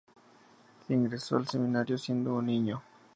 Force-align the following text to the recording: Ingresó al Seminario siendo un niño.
Ingresó 0.89 1.37
al 1.37 1.47
Seminario 1.47 1.95
siendo 1.95 2.33
un 2.33 2.47
niño. 2.47 2.81